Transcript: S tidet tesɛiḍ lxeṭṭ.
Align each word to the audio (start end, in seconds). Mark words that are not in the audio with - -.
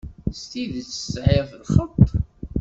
S 0.39 0.41
tidet 0.49 0.87
tesɛiḍ 0.89 1.49
lxeṭṭ. 1.61 2.03